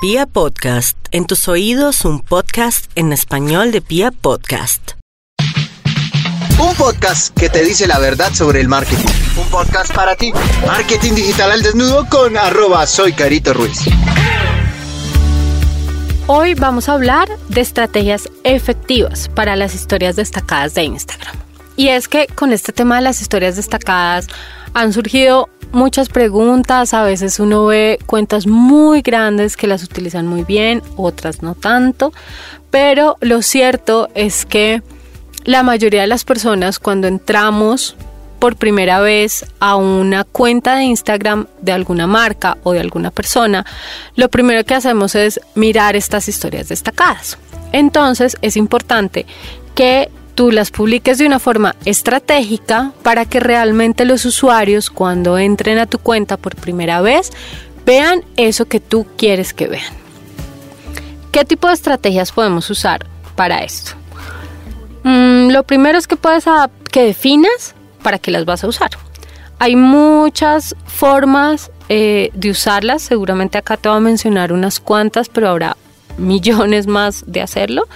[0.00, 4.92] Pia Podcast, en tus oídos un podcast en español de Pia Podcast.
[6.60, 9.08] Un podcast que te dice la verdad sobre el marketing.
[9.36, 10.32] Un podcast para ti.
[10.64, 13.80] Marketing digital al desnudo con arroba soy Carito Ruiz.
[16.28, 21.34] Hoy vamos a hablar de estrategias efectivas para las historias destacadas de Instagram.
[21.74, 24.28] Y es que con este tema de las historias destacadas
[24.74, 30.44] han surgido muchas preguntas, a veces uno ve cuentas muy grandes que las utilizan muy
[30.44, 32.12] bien, otras no tanto,
[32.70, 34.82] pero lo cierto es que
[35.44, 37.96] la mayoría de las personas cuando entramos
[38.38, 43.66] por primera vez a una cuenta de Instagram de alguna marca o de alguna persona,
[44.14, 47.38] lo primero que hacemos es mirar estas historias destacadas.
[47.72, 49.26] Entonces es importante
[49.74, 55.80] que tú las publiques de una forma estratégica para que realmente los usuarios cuando entren
[55.80, 57.32] a tu cuenta por primera vez
[57.84, 59.92] vean eso que tú quieres que vean.
[61.32, 63.04] ¿Qué tipo de estrategias podemos usar
[63.34, 63.96] para esto?
[65.02, 66.44] Mm, lo primero es que puedes
[66.92, 68.90] que definas para qué las vas a usar.
[69.58, 75.48] Hay muchas formas eh, de usarlas, seguramente acá te voy a mencionar unas cuantas, pero
[75.48, 75.76] habrá
[76.16, 77.88] millones más de hacerlo.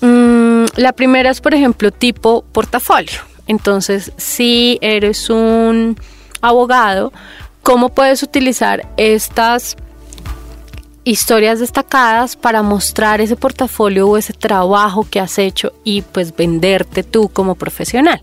[0.00, 0.37] Mm,
[0.78, 3.20] la primera es, por ejemplo, tipo portafolio.
[3.48, 5.98] Entonces, si eres un
[6.40, 7.12] abogado,
[7.64, 9.76] ¿cómo puedes utilizar estas
[11.02, 17.02] historias destacadas para mostrar ese portafolio o ese trabajo que has hecho y pues venderte
[17.02, 18.22] tú como profesional?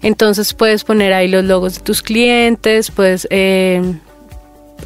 [0.00, 3.82] Entonces puedes poner ahí los logos de tus clientes, puedes eh,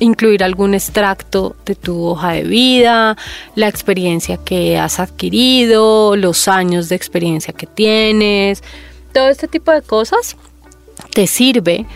[0.00, 3.16] incluir algún extracto de tu hoja de vida,
[3.54, 8.62] la experiencia que has adquirido, los años de experiencia que tienes,
[9.12, 10.36] todo este tipo de cosas
[11.14, 11.86] te sirve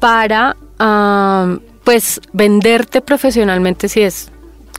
[0.00, 0.56] para
[1.84, 4.32] pues venderte profesionalmente si es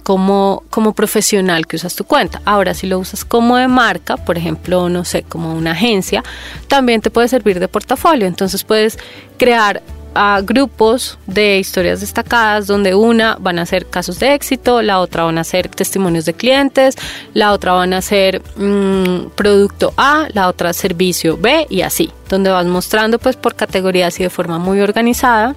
[0.03, 2.41] como, como profesional que usas tu cuenta.
[2.45, 6.23] Ahora, si lo usas como de marca, por ejemplo, no sé, como una agencia,
[6.67, 8.27] también te puede servir de portafolio.
[8.27, 8.99] Entonces puedes
[9.37, 9.81] crear
[10.15, 15.23] a grupos de historias destacadas donde una van a ser casos de éxito, la otra
[15.23, 16.95] van a ser testimonios de clientes,
[17.33, 22.49] la otra van a ser mm, producto A, la otra servicio B y así, donde
[22.49, 25.55] vas mostrando pues por categorías y de forma muy organizada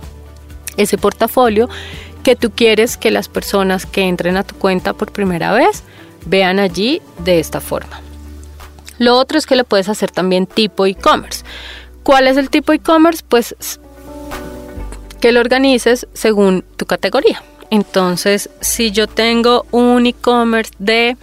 [0.76, 1.68] ese portafolio
[2.22, 5.84] que tú quieres que las personas que entren a tu cuenta por primera vez
[6.24, 8.00] vean allí de esta forma.
[8.98, 11.44] Lo otro es que lo puedes hacer también tipo e-commerce.
[12.02, 13.22] ¿Cuál es el tipo e-commerce?
[13.28, 13.54] Pues
[15.20, 17.42] que lo organices según tu categoría.
[17.70, 21.16] Entonces, si yo tengo un e-commerce de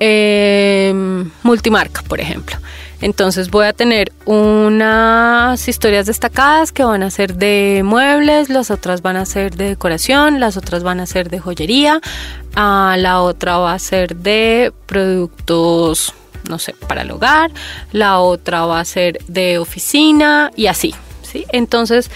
[0.00, 2.56] em, multimarca, por ejemplo,
[3.00, 9.02] entonces voy a tener unas historias destacadas que van a ser de muebles, las otras
[9.02, 12.00] van a ser de decoración, las otras van a ser de joyería,
[12.54, 16.14] ah, la otra va a ser de productos,
[16.48, 17.50] no sé, para el hogar,
[17.90, 20.94] la otra va a ser de oficina y así.
[21.22, 21.44] ¿sí?
[21.50, 22.08] Entonces,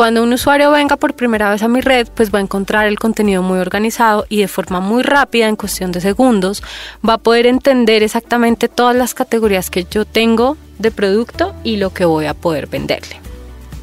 [0.00, 2.98] cuando un usuario venga por primera vez a mi red, pues va a encontrar el
[2.98, 6.62] contenido muy organizado y de forma muy rápida, en cuestión de segundos,
[7.06, 11.92] va a poder entender exactamente todas las categorías que yo tengo de producto y lo
[11.92, 13.20] que voy a poder venderle,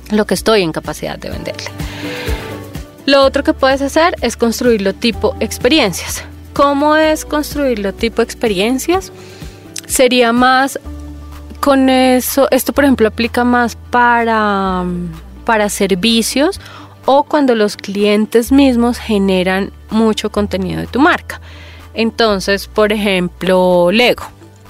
[0.10, 1.70] lo que estoy en capacidad de venderle.
[3.06, 6.24] Lo otro que puedes hacer es construirlo tipo experiencias.
[6.54, 9.12] ¿Cómo es construirlo tipo experiencias?
[9.86, 10.80] Sería más
[11.60, 14.84] con eso, esto por ejemplo aplica más para
[15.47, 16.59] para servicios
[17.06, 21.40] o cuando los clientes mismos generan mucho contenido de tu marca.
[21.94, 24.25] Entonces, por ejemplo, Lego.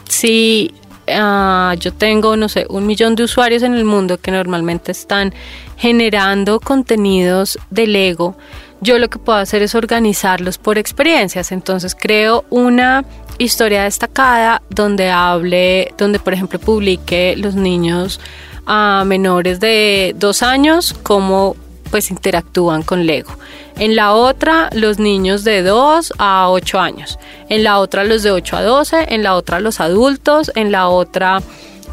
[0.07, 0.71] Si
[1.11, 5.33] ah, yo tengo, no sé, un millón de usuarios en el mundo que normalmente están
[5.77, 8.37] generando contenidos de Lego,
[8.79, 11.51] yo lo que puedo hacer es organizarlos por experiencias.
[11.51, 13.03] Entonces creo una
[13.39, 18.19] historia destacada donde hable, donde por ejemplo publique los niños
[18.67, 21.55] a menores de dos años cómo
[21.89, 23.31] pues interactúan con Lego.
[23.77, 27.19] En la otra, los niños de 2 a 8 años.
[27.49, 29.13] En la otra, los de 8 a 12.
[29.13, 30.51] En la otra, los adultos.
[30.55, 31.41] En la otra,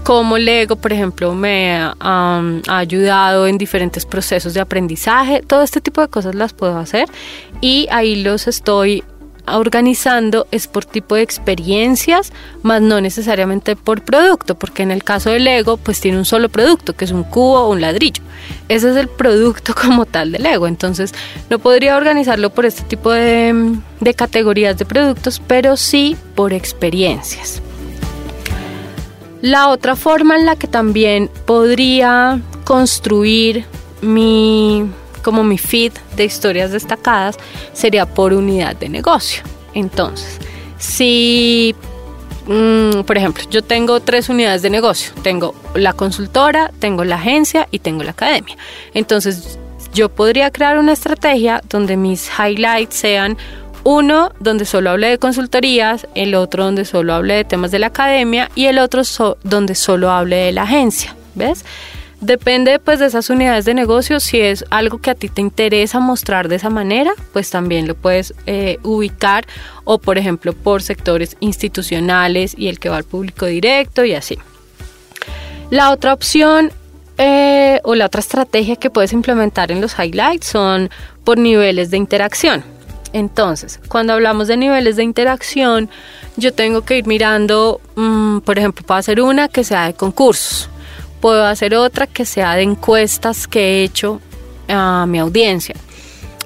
[0.03, 5.43] cómo Lego, por ejemplo, me ha ayudado en diferentes procesos de aprendizaje.
[5.43, 7.09] Todo este tipo de cosas las puedo hacer
[7.61, 9.05] y ahí los estoy
[9.47, 12.33] organizando es por tipo de experiencias,
[12.63, 16.49] más no necesariamente por producto, porque en el caso del Lego, pues tiene un solo
[16.49, 18.23] producto, que es un cubo o un ladrillo.
[18.69, 20.67] Ese es el producto como tal del Lego.
[20.67, 21.15] Entonces,
[21.51, 27.61] no podría organizarlo por este tipo de, de categorías de productos, pero sí por experiencias.
[29.43, 33.67] La otra forma en la que también podría construir
[34.01, 34.89] mi
[35.25, 37.37] como mi feed de historias destacadas
[37.73, 39.43] sería por unidad de negocio.
[39.73, 40.39] Entonces,
[40.79, 41.75] si,
[42.47, 47.67] mm, por ejemplo, yo tengo tres unidades de negocio, tengo la consultora, tengo la agencia
[47.73, 48.57] y tengo la academia.
[48.93, 49.59] Entonces,
[49.95, 53.39] yo podría crear una estrategia donde mis highlights sean
[53.85, 57.89] uno donde solo hable de consultorías, el otro donde solo hable de temas de la
[57.89, 59.03] academia y el otro
[59.43, 61.65] donde solo hable de la agencia, ¿ves?
[62.25, 66.01] Depende pues de esas unidades de negocio, si es algo que a ti te interesa
[66.01, 69.45] mostrar de esa manera, pues también lo puedes eh, ubicar
[69.85, 74.39] o por ejemplo por sectores institucionales y el que va al público directo y así.
[75.69, 76.73] La otra opción
[77.19, 80.89] eh, o la otra estrategia que puedes implementar en los highlights son
[81.25, 82.65] por niveles de interacción.
[83.13, 85.91] Entonces, cuando hablamos de niveles de interacción,
[86.39, 90.71] yo tengo que ir mirando, mm, por ejemplo, puedo hacer una que sea de concursos
[91.25, 94.21] Puedo hacer otra que sea de encuestas que he hecho
[94.69, 95.75] a mi audiencia.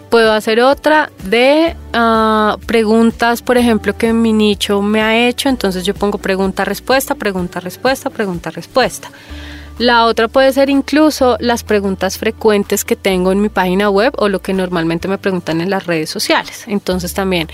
[0.09, 5.49] Puedo hacer otra de ah, preguntas, por ejemplo, que mi nicho me ha hecho.
[5.49, 9.11] Entonces yo pongo pregunta-respuesta, pregunta-respuesta, pregunta-respuesta.
[9.79, 14.29] La otra puede ser incluso las preguntas frecuentes que tengo en mi página web o
[14.29, 16.63] lo que normalmente me preguntan en las redes sociales.
[16.69, 17.49] Entonces también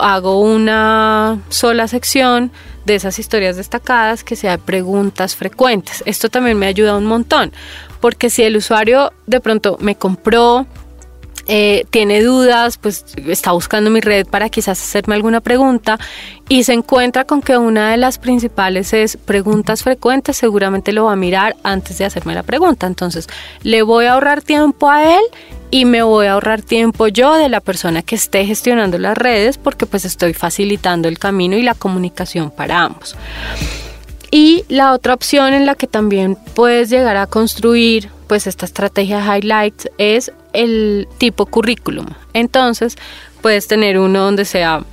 [0.00, 2.50] hago una sola sección
[2.84, 6.02] de esas historias destacadas que sea preguntas frecuentes.
[6.06, 7.52] Esto también me ayuda un montón,
[8.00, 10.66] porque si el usuario de pronto me compró,
[11.46, 15.98] eh, tiene dudas, pues está buscando mi red para quizás hacerme alguna pregunta
[16.48, 21.12] y se encuentra con que una de las principales es preguntas frecuentes, seguramente lo va
[21.12, 22.86] a mirar antes de hacerme la pregunta.
[22.86, 23.26] Entonces,
[23.62, 25.22] le voy a ahorrar tiempo a él
[25.72, 29.56] y me voy a ahorrar tiempo yo de la persona que esté gestionando las redes
[29.56, 33.16] porque pues estoy facilitando el camino y la comunicación para ambos.
[34.30, 39.24] Y la otra opción en la que también puedes llegar a construir pues esta estrategia
[39.24, 42.06] highlights es el tipo currículum.
[42.34, 42.98] Entonces
[43.40, 44.84] puedes tener uno donde sea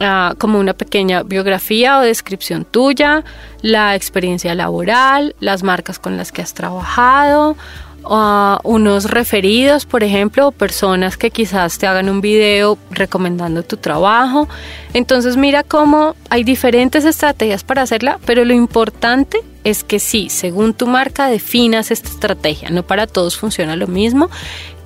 [0.00, 3.22] ah, como una pequeña biografía o descripción tuya,
[3.62, 7.56] la experiencia laboral, las marcas con las que has trabajado,
[8.06, 14.48] unos referidos, por ejemplo, o personas que quizás te hagan un video recomendando tu trabajo.
[14.92, 20.74] Entonces mira cómo hay diferentes estrategias para hacerla, pero lo importante es que sí, según
[20.74, 22.70] tu marca definas esta estrategia.
[22.70, 24.30] No para todos funciona lo mismo,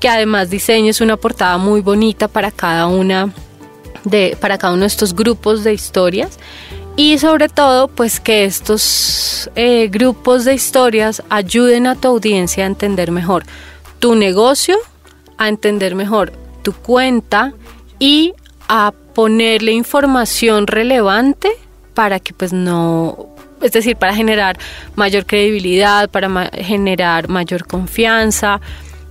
[0.00, 3.32] que además diseñes una portada muy bonita para cada una
[4.04, 6.38] de, para cada uno de estos grupos de historias
[6.98, 12.66] y sobre todo pues que estos eh, grupos de historias ayuden a tu audiencia a
[12.66, 13.44] entender mejor
[14.00, 14.76] tu negocio,
[15.36, 16.32] a entender mejor
[16.64, 17.52] tu cuenta
[18.00, 18.34] y
[18.68, 21.50] a ponerle información relevante
[21.94, 23.28] para que pues no,
[23.62, 24.58] es decir, para generar
[24.96, 28.60] mayor credibilidad, para generar mayor confianza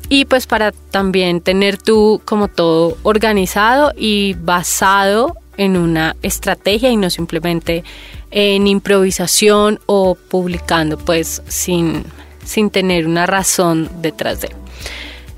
[0.10, 6.98] y pues para también tener tú como todo organizado y basado en una estrategia y
[6.98, 7.84] no simplemente
[8.32, 12.04] en improvisación o publicando pues sin,
[12.46, 14.50] sin tener una razón detrás de.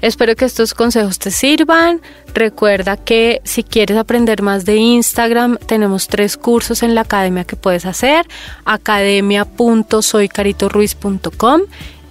[0.01, 2.01] Espero que estos consejos te sirvan.
[2.33, 7.57] Recuerda que si quieres aprender más de Instagram, tenemos tres cursos en la academia que
[7.57, 8.25] puedes hacer,
[8.65, 11.62] academia.soycaritoruiz.com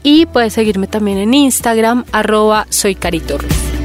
[0.02, 3.77] y puedes seguirme también en Instagram, arroba soycaritoruiz.